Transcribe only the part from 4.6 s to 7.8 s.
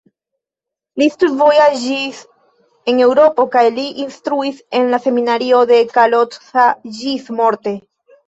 en la seminario de Kalocsa ĝismorte.